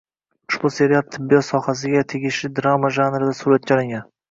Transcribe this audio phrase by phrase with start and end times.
[0.53, 4.07] Ushbu serial tibbiyot sohasiga tegishli drama janrida suratga olingan